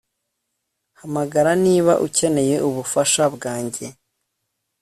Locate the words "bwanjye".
3.35-3.85